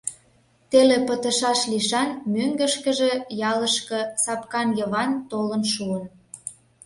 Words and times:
Теле 0.69 0.97
пытышаш 1.07 1.59
лишан 1.71 2.09
мӧҥгышкыжӧ, 2.33 3.11
ялышке, 3.51 3.99
Сапкан 4.23 4.67
Йыван 4.77 5.11
толын 5.29 5.63
шуын. 5.73 6.03